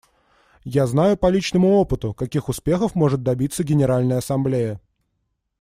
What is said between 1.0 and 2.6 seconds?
по личному опыту, каких